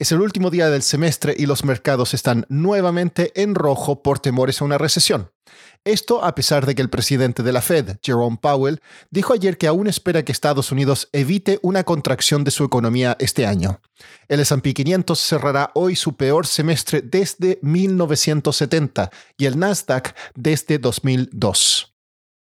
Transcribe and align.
Es 0.00 0.12
el 0.12 0.22
último 0.22 0.48
día 0.48 0.70
del 0.70 0.80
semestre 0.80 1.34
y 1.36 1.44
los 1.44 1.62
mercados 1.62 2.14
están 2.14 2.46
nuevamente 2.48 3.32
en 3.34 3.54
rojo 3.54 4.02
por 4.02 4.18
temores 4.18 4.62
a 4.62 4.64
una 4.64 4.78
recesión. 4.78 5.30
Esto 5.84 6.24
a 6.24 6.34
pesar 6.34 6.64
de 6.64 6.74
que 6.74 6.80
el 6.80 6.88
presidente 6.88 7.42
de 7.42 7.52
la 7.52 7.60
Fed, 7.60 7.98
Jerome 8.02 8.38
Powell, 8.40 8.80
dijo 9.10 9.34
ayer 9.34 9.58
que 9.58 9.66
aún 9.66 9.88
espera 9.88 10.24
que 10.24 10.32
Estados 10.32 10.72
Unidos 10.72 11.10
evite 11.12 11.58
una 11.60 11.84
contracción 11.84 12.44
de 12.44 12.50
su 12.50 12.64
economía 12.64 13.14
este 13.20 13.44
año. 13.44 13.82
El 14.26 14.40
S&P 14.40 14.72
500 14.72 15.20
cerrará 15.20 15.70
hoy 15.74 15.96
su 15.96 16.16
peor 16.16 16.46
semestre 16.46 17.02
desde 17.02 17.58
1970 17.60 19.10
y 19.36 19.44
el 19.44 19.58
Nasdaq 19.58 20.16
desde 20.34 20.78
2002. 20.78 21.89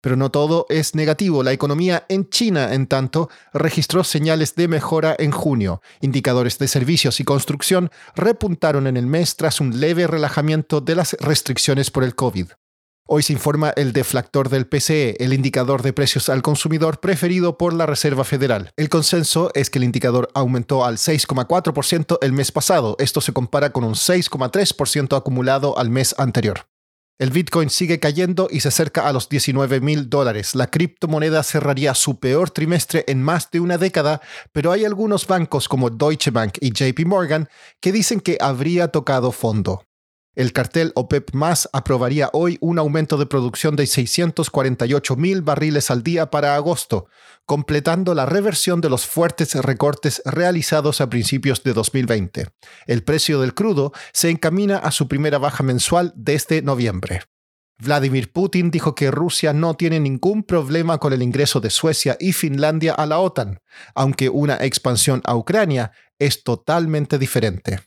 Pero 0.03 0.17
no 0.17 0.31
todo 0.31 0.65
es 0.67 0.95
negativo. 0.95 1.43
La 1.43 1.53
economía 1.53 2.05
en 2.09 2.29
China, 2.29 2.73
en 2.73 2.87
tanto, 2.87 3.29
registró 3.53 4.03
señales 4.03 4.53
de 4.55 4.67
mejora 4.67 5.15
en 5.17 5.31
junio. 5.31 5.81
Indicadores 6.01 6.59
de 6.59 6.67
servicios 6.67 7.21
y 7.21 7.23
construcción 7.23 7.89
repuntaron 8.13 8.85
en 8.87 8.97
el 8.97 9.07
mes 9.07 9.37
tras 9.37 9.61
un 9.61 9.79
leve 9.79 10.05
relajamiento 10.05 10.81
de 10.81 10.95
las 10.95 11.13
restricciones 11.21 11.89
por 11.89 12.03
el 12.03 12.15
COVID. 12.15 12.47
Hoy 13.07 13.23
se 13.23 13.31
informa 13.31 13.69
el 13.77 13.93
deflactor 13.93 14.49
del 14.49 14.67
PCE, 14.67 15.15
el 15.23 15.31
indicador 15.31 15.83
de 15.83 15.93
precios 15.93 16.27
al 16.27 16.41
consumidor 16.41 16.99
preferido 16.99 17.57
por 17.57 17.73
la 17.73 17.85
Reserva 17.85 18.25
Federal. 18.25 18.71
El 18.75 18.89
consenso 18.89 19.51
es 19.53 19.69
que 19.69 19.79
el 19.79 19.85
indicador 19.85 20.27
aumentó 20.33 20.83
al 20.83 20.97
6,4% 20.97 22.17
el 22.21 22.33
mes 22.33 22.51
pasado. 22.51 22.97
Esto 22.99 23.21
se 23.21 23.31
compara 23.31 23.71
con 23.71 23.85
un 23.85 23.93
6,3% 23.93 25.15
acumulado 25.15 25.77
al 25.77 25.89
mes 25.89 26.13
anterior. 26.17 26.67
El 27.19 27.29
Bitcoin 27.29 27.69
sigue 27.69 27.99
cayendo 27.99 28.47
y 28.49 28.61
se 28.61 28.69
acerca 28.69 29.07
a 29.07 29.13
los 29.13 29.29
19 29.29 29.81
mil 29.81 30.09
dólares. 30.09 30.55
La 30.55 30.67
criptomoneda 30.67 31.43
cerraría 31.43 31.93
su 31.93 32.19
peor 32.19 32.49
trimestre 32.49 33.05
en 33.07 33.21
más 33.21 33.51
de 33.51 33.59
una 33.59 33.77
década, 33.77 34.19
pero 34.51 34.71
hay 34.71 34.83
algunos 34.83 35.27
bancos 35.27 35.69
como 35.69 35.91
Deutsche 35.91 36.31
Bank 36.31 36.57
y 36.59 36.71
JP 36.71 37.05
Morgan 37.05 37.49
que 37.79 37.91
dicen 37.91 38.19
que 38.19 38.37
habría 38.41 38.87
tocado 38.87 39.31
fondo. 39.31 39.83
El 40.35 40.51
cartel 40.51 40.91
OPEP 40.95 41.35
Más 41.35 41.69
aprobaría 41.73 42.31
hoy 42.33 42.57
un 42.59 42.79
aumento 42.79 43.17
de 43.17 43.27
producción 43.27 43.75
de 43.75 43.85
648 43.85 45.15
mil 45.15 45.43
barriles 45.43 45.91
al 45.91 46.01
día 46.01 46.31
para 46.31 46.55
agosto, 46.55 47.07
completando 47.45 48.15
la 48.15 48.25
reversión 48.25 48.81
de 48.81 48.89
los 48.89 49.05
fuertes 49.05 49.53
recortes 49.53 50.23
realizados 50.25 51.01
a 51.01 51.09
principios 51.09 51.61
de 51.61 51.73
2020. 51.73 52.47
El 52.87 53.03
precio 53.03 53.39
del 53.41 53.53
crudo 53.53 53.93
se 54.11 54.31
encamina 54.31 54.77
a 54.77 54.89
su 54.89 55.07
primera 55.07 55.37
baja 55.37 55.61
mensual 55.61 56.13
desde 56.15 56.63
noviembre. 56.63 57.21
Vladimir 57.77 58.31
Putin 58.31 58.71
dijo 58.71 58.95
que 58.95 59.11
Rusia 59.11 59.53
no 59.53 59.75
tiene 59.75 59.99
ningún 59.99 60.41
problema 60.43 60.97
con 60.97 61.13
el 61.13 61.21
ingreso 61.21 61.59
de 61.59 61.69
Suecia 61.69 62.17
y 62.19 62.33
Finlandia 62.33 62.93
a 62.93 63.05
la 63.05 63.19
OTAN, 63.19 63.59
aunque 63.93 64.29
una 64.29 64.55
expansión 64.55 65.21
a 65.25 65.35
Ucrania 65.35 65.91
es 66.17 66.43
totalmente 66.43 67.19
diferente. 67.19 67.81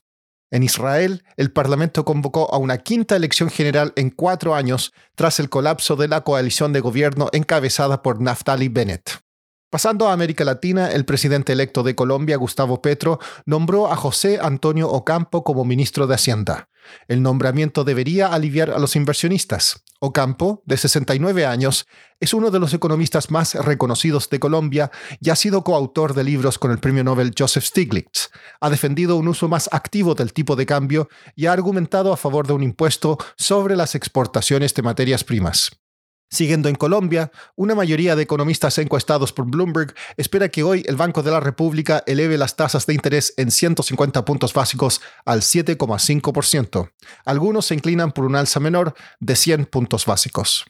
En 0.50 0.62
Israel, 0.62 1.25
el 1.36 1.50
Parlamento 1.52 2.05
convocó 2.05 2.52
a 2.55 2.58
una 2.58 2.78
quinta 2.78 3.16
elección 3.16 3.50
general 3.50 3.92
en 3.97 4.11
cuatro 4.11 4.55
años 4.55 4.92
tras 5.14 5.41
el 5.41 5.48
colapso 5.48 5.97
de 5.97 6.08
la 6.08 6.22
coalición 6.22 6.72
de 6.72 6.80
gobierno 6.80 7.28
encabezada 7.33 8.02
por 8.02 8.20
Naftali 8.20 8.69
Bennett. 8.69 9.25
Pasando 9.69 10.09
a 10.09 10.12
América 10.12 10.45
Latina, 10.45 10.92
el 10.92 11.05
presidente 11.05 11.53
electo 11.53 11.83
de 11.83 11.97
Colombia, 11.97 12.36
Gustavo 12.36 12.81
Petro, 12.81 13.19
nombró 13.47 13.91
a 13.91 13.97
José 13.97 14.39
Antonio 14.41 14.89
Ocampo 14.89 15.42
como 15.42 15.64
ministro 15.64 16.07
de 16.07 16.14
Hacienda. 16.14 16.68
El 17.08 17.20
nombramiento 17.20 17.83
debería 17.83 18.29
aliviar 18.29 18.70
a 18.70 18.79
los 18.79 18.95
inversionistas. 18.95 19.83
Ocampo, 19.98 20.63
de 20.67 20.77
69 20.77 21.46
años, 21.46 21.86
es 22.20 22.33
uno 22.33 22.52
de 22.52 22.61
los 22.61 22.74
economistas 22.74 23.33
más 23.33 23.55
reconocidos 23.55 24.30
de 24.30 24.39
Colombia 24.39 24.92
y 25.20 25.30
ha 25.30 25.36
sido 25.36 25.64
coautor 25.64 26.14
de 26.14 26.23
libros 26.23 26.61
con 26.61 26.70
el 26.70 26.79
premio 26.79 27.02
Nobel 27.02 27.35
Joseph 27.36 27.64
Stiglitz. 27.64 28.30
Ha 28.61 28.70
defendido 28.70 29.17
un 29.17 29.27
uso 29.27 29.48
más 29.48 29.69
activo 29.73 30.14
del 30.14 30.33
tipo 30.33 30.55
de 30.55 30.67
cambio 30.67 31.08
y 31.35 31.46
ha 31.46 31.52
argumentado 31.52 32.13
a 32.13 32.17
favor 32.17 32.46
de 32.46 32.52
un 32.52 32.63
impuesto 32.63 33.19
sobre 33.36 33.74
las 33.74 33.96
exportaciones 33.96 34.74
de 34.74 34.83
materias 34.83 35.24
primas. 35.24 35.70
Siguiendo 36.29 36.69
en 36.69 36.75
Colombia, 36.75 37.31
una 37.55 37.75
mayoría 37.75 38.17
de 38.17 38.25
economistas 38.25 38.79
encuestados 38.79 39.33
por 39.33 39.47
Bloomberg 39.47 39.95
espera 40.17 40.48
que 40.48 40.64
hoy 40.64 40.83
el 40.87 40.97
Banco 40.97 41.23
de 41.23 41.31
la 41.31 41.41
República 41.41 42.03
eleve 42.07 42.37
las 42.37 42.57
tasas 42.57 42.85
de 42.87 42.95
interés 42.95 43.33
en 43.37 43.51
150 43.51 44.25
puntos 44.25 44.53
básicos 44.53 45.01
al 45.25 45.42
7,5%. 45.42 46.91
Algunos 47.25 47.67
se 47.67 47.75
inclinan 47.75 48.13
por 48.13 48.25
un 48.25 48.35
alza 48.35 48.59
menor 48.59 48.95
de 49.20 49.37
100 49.37 49.67
puntos 49.67 50.05
básicos. 50.05 50.64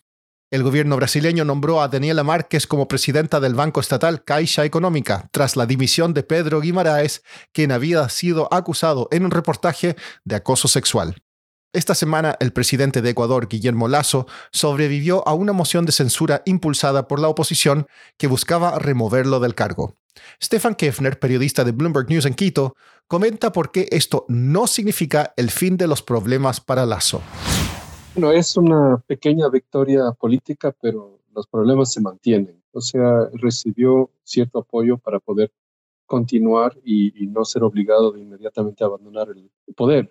El 0.49 0.62
gobierno 0.62 0.94
brasileño 0.94 1.44
nombró 1.44 1.81
a 1.81 1.88
Daniela 1.88 2.23
Márquez 2.23 2.69
como 2.69 2.87
presidenta 2.87 3.41
del 3.41 3.55
Banco 3.55 3.81
Estatal 3.81 4.23
Caixa 4.23 4.65
Económica 4.65 5.28
tras 5.33 5.56
la 5.56 5.67
dimisión 5.67 6.15
de 6.15 6.23
Pedro 6.23 6.61
Guimaraes, 6.61 7.25
quien 7.53 7.73
había 7.73 8.09
sido 8.09 8.53
acusado 8.55 9.09
en 9.11 9.25
un 9.25 9.33
reportaje 9.33 9.97
de 10.25 10.37
acoso 10.37 10.69
sexual. 10.69 11.17
Esta 11.72 11.94
semana, 11.94 12.37
el 12.41 12.53
presidente 12.53 13.03
de 13.03 13.10
Ecuador, 13.10 13.49
Guillermo 13.49 13.88
Lazo, 13.88 14.27
sobrevivió 14.50 15.27
a 15.28 15.34
una 15.34 15.53
moción 15.53 15.84
de 15.84 15.93
censura 15.93 16.43
impulsada 16.47 17.06
por 17.06 17.21
la 17.21 17.28
oposición 17.28 17.87
que 18.16 18.28
buscaba 18.28 18.78
removerlo 18.78 19.41
del 19.41 19.54
cargo. 19.54 19.97
Stefan 20.43 20.75
Kefner, 20.75 21.19
periodista 21.19 21.65
de 21.65 21.72
Bloomberg 21.72 22.09
News 22.09 22.25
en 22.25 22.34
Quito, 22.34 22.76
comenta 23.06 23.53
por 23.53 23.72
qué 23.72 23.88
esto 23.91 24.25
no 24.28 24.66
significa 24.66 25.34
el 25.37 25.50
fin 25.50 25.76
de 25.76 25.87
los 25.87 26.03
problemas 26.03 26.60
para 26.60 26.87
Lazo. 26.87 27.21
Bueno, 28.15 28.32
es 28.32 28.56
una 28.56 29.03
pequeña 29.06 29.49
victoria 29.50 30.12
política, 30.12 30.75
pero 30.81 31.21
los 31.34 31.47
problemas 31.47 31.93
se 31.93 32.00
mantienen. 32.00 32.62
O 32.72 32.81
sea, 32.81 33.28
recibió 33.34 34.10
cierto 34.25 34.60
apoyo 34.60 34.97
para 34.97 35.21
poder 35.21 35.53
continuar 36.06 36.78
y, 36.82 37.22
y 37.22 37.26
no 37.26 37.44
ser 37.44 37.65
obligado 37.65 38.12
de 38.12 38.22
inmediatamente 38.22 38.84
abandonar 38.84 39.28
el 39.28 39.50
poder 39.75 40.10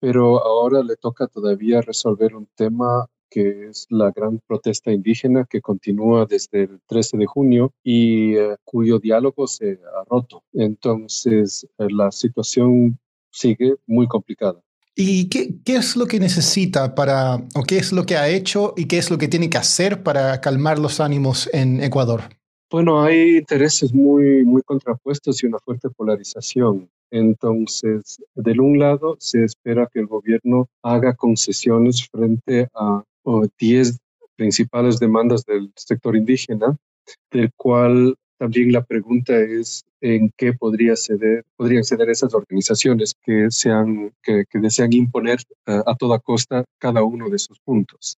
pero 0.00 0.44
ahora 0.44 0.82
le 0.82 0.96
toca 0.96 1.26
todavía 1.26 1.80
resolver 1.80 2.34
un 2.34 2.48
tema 2.54 3.06
que 3.30 3.68
es 3.68 3.86
la 3.90 4.10
gran 4.10 4.40
protesta 4.46 4.90
indígena 4.90 5.46
que 5.48 5.60
continúa 5.60 6.26
desde 6.26 6.62
el 6.62 6.80
13 6.86 7.18
de 7.18 7.26
junio 7.26 7.72
y 7.82 8.34
eh, 8.36 8.56
cuyo 8.64 8.98
diálogo 8.98 9.46
se 9.46 9.72
ha 9.72 10.04
roto. 10.08 10.42
Entonces, 10.52 11.66
eh, 11.78 11.86
la 11.90 12.10
situación 12.10 12.98
sigue 13.30 13.76
muy 13.86 14.06
complicada. 14.06 14.60
¿Y 14.94 15.28
qué, 15.28 15.54
qué, 15.64 15.76
es 15.76 15.94
lo 15.94 16.06
que 16.06 16.18
necesita 16.18 16.94
para, 16.94 17.36
o 17.54 17.62
qué 17.62 17.76
es 17.78 17.92
lo 17.92 18.04
que 18.04 18.16
ha 18.16 18.28
hecho 18.28 18.74
y 18.76 18.86
qué 18.86 18.98
es 18.98 19.10
lo 19.10 19.18
que 19.18 19.28
tiene 19.28 19.48
que 19.48 19.58
hacer 19.58 20.02
para 20.02 20.40
calmar 20.40 20.78
los 20.78 20.98
ánimos 20.98 21.48
en 21.52 21.80
Ecuador? 21.82 22.22
Bueno, 22.70 23.02
hay 23.02 23.36
intereses 23.38 23.94
muy, 23.94 24.44
muy 24.44 24.62
contrapuestos 24.62 25.42
y 25.42 25.46
una 25.46 25.58
fuerte 25.60 25.88
polarización. 25.88 26.90
Entonces, 27.10 28.22
del 28.34 28.60
un 28.60 28.78
lado, 28.78 29.16
se 29.18 29.44
espera 29.44 29.88
que 29.92 30.00
el 30.00 30.06
gobierno 30.06 30.68
haga 30.82 31.14
concesiones 31.14 32.06
frente 32.08 32.68
a 32.74 33.02
10 33.58 33.98
principales 34.36 34.98
demandas 34.98 35.44
del 35.44 35.72
sector 35.74 36.16
indígena, 36.16 36.76
del 37.30 37.50
cual 37.56 38.16
también 38.38 38.72
la 38.72 38.84
pregunta 38.84 39.36
es 39.36 39.84
en 40.00 40.30
qué 40.36 40.52
podría 40.52 40.94
ceder, 40.94 41.44
podrían 41.56 41.82
ceder 41.82 42.08
esas 42.08 42.32
organizaciones 42.34 43.14
que, 43.22 43.50
sean, 43.50 44.12
que, 44.22 44.44
desean 44.52 44.92
imponer 44.92 45.40
eh, 45.66 45.82
a 45.84 45.96
toda 45.96 46.20
costa 46.20 46.64
cada 46.78 47.02
uno 47.02 47.28
de 47.28 47.36
esos 47.36 47.58
puntos 47.58 48.18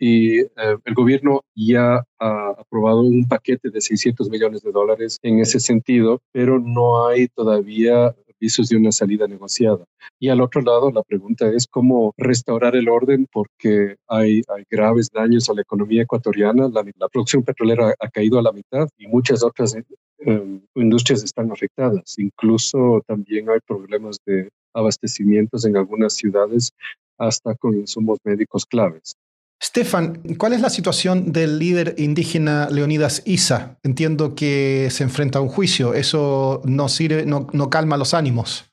y 0.00 0.40
eh, 0.40 0.48
el 0.84 0.94
gobierno 0.94 1.42
ya 1.54 2.02
ha 2.18 2.50
aprobado 2.58 3.02
un 3.02 3.28
paquete 3.28 3.68
de 3.70 3.82
600 3.82 4.30
millones 4.30 4.62
de 4.62 4.72
dólares 4.72 5.18
en 5.22 5.40
ese 5.40 5.60
sentido, 5.60 6.20
pero 6.32 6.58
no 6.58 7.06
hay 7.06 7.28
todavía 7.28 8.14
visos 8.40 8.70
de 8.70 8.76
una 8.78 8.90
salida 8.90 9.28
negociada. 9.28 9.84
Y 10.18 10.30
al 10.30 10.40
otro 10.40 10.62
lado, 10.62 10.90
la 10.90 11.02
pregunta 11.02 11.48
es 11.52 11.66
cómo 11.66 12.14
restaurar 12.16 12.74
el 12.74 12.88
orden 12.88 13.26
porque 13.30 13.96
hay, 14.08 14.40
hay 14.48 14.64
graves 14.70 15.10
daños 15.12 15.50
a 15.50 15.54
la 15.54 15.60
economía 15.60 16.02
ecuatoriana. 16.02 16.68
La, 16.68 16.82
la 16.96 17.08
producción 17.08 17.42
petrolera 17.42 17.94
ha, 17.98 18.08
caído 18.08 18.38
a 18.38 18.42
la 18.42 18.52
mitad 18.52 18.88
y 18.96 19.06
muchas 19.06 19.44
otras 19.44 19.76
eh, 19.76 20.60
industrias 20.74 21.22
están 21.22 21.52
afectadas. 21.52 22.18
Incluso 22.18 23.02
también 23.06 23.50
hay 23.50 23.58
problemas 23.66 24.16
de 24.24 24.48
abastecimientos 24.72 25.66
en 25.66 25.76
algunas 25.76 26.14
ciudades 26.14 26.72
hasta 27.18 27.54
con 27.54 27.76
insumos 27.76 28.18
médicos 28.24 28.64
claves. 28.64 29.14
Stefan, 29.62 30.22
¿cuál 30.38 30.54
es 30.54 30.62
la 30.62 30.70
situación 30.70 31.32
del 31.32 31.58
líder 31.58 31.94
indígena 31.98 32.68
Leonidas 32.70 33.22
Isa? 33.26 33.78
Entiendo 33.82 34.34
que 34.34 34.88
se 34.90 35.04
enfrenta 35.04 35.38
a 35.38 35.42
un 35.42 35.48
juicio. 35.48 35.92
¿Eso 35.92 36.62
no 36.64 37.70
calma 37.70 37.98
los 37.98 38.14
ánimos? 38.14 38.64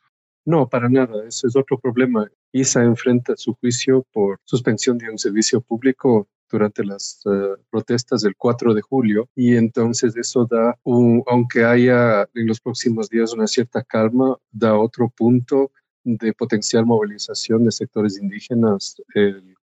No, 0.46 0.70
para 0.70 0.88
nada. 0.88 1.28
Eso 1.28 1.48
es 1.48 1.58
otro 1.58 1.78
problema. 1.78 2.26
Isa 2.54 2.84
enfrenta 2.84 3.36
su 3.36 3.54
juicio 3.56 4.06
por 4.14 4.40
suspensión 4.46 4.98
de 4.98 5.10
un 5.10 5.18
servicio 5.18 5.60
público 5.60 6.30
durante 6.50 6.86
las 6.86 7.20
eh, 7.26 7.62
protestas 7.70 8.22
del 8.22 8.38
4 8.38 8.74
de 8.74 8.82
julio 8.82 9.28
y 9.36 9.58
entonces 9.58 10.16
eso 10.16 10.48
da, 10.50 10.80
un, 10.84 11.22
aunque 11.28 11.66
haya 11.66 12.22
en 12.34 12.48
los 12.48 12.62
próximos 12.62 13.10
días 13.10 13.34
una 13.34 13.48
cierta 13.48 13.84
calma, 13.84 14.38
da 14.52 14.78
otro 14.80 15.10
punto 15.10 15.72
de 16.06 16.32
potencial 16.32 16.86
movilización 16.86 17.66
de 17.66 17.72
sectores 17.72 18.18
indígenas 18.18 18.96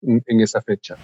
en 0.05 0.41
esa 0.41 0.61
fecha. 0.61 0.97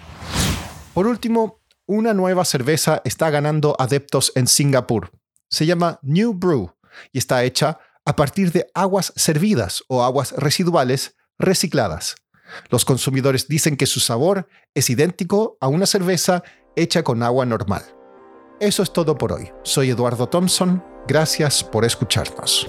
Por 0.94 1.06
último, 1.06 1.60
una 1.86 2.14
nueva 2.14 2.44
cerveza 2.44 3.02
está 3.04 3.30
ganando 3.30 3.74
adeptos 3.78 4.32
en 4.34 4.46
Singapur. 4.46 5.10
Se 5.48 5.66
llama 5.66 5.98
New 6.02 6.34
Brew 6.34 6.72
y 7.12 7.18
está 7.18 7.42
hecha 7.44 7.78
a 8.04 8.16
partir 8.16 8.52
de 8.52 8.70
aguas 8.74 9.12
servidas 9.16 9.82
o 9.88 10.04
aguas 10.04 10.32
residuales 10.32 11.16
recicladas. 11.38 12.16
Los 12.68 12.84
consumidores 12.84 13.48
dicen 13.48 13.76
que 13.76 13.86
su 13.86 14.00
sabor 14.00 14.48
es 14.74 14.90
idéntico 14.90 15.56
a 15.60 15.68
una 15.68 15.86
cerveza 15.86 16.42
hecha 16.76 17.02
con 17.02 17.22
agua 17.22 17.46
normal. 17.46 17.82
Eso 18.60 18.82
es 18.82 18.92
todo 18.92 19.16
por 19.16 19.32
hoy. 19.32 19.50
Soy 19.62 19.90
Eduardo 19.90 20.28
Thompson. 20.28 20.84
Gracias 21.06 21.64
por 21.64 21.84
escucharnos. 21.84 22.68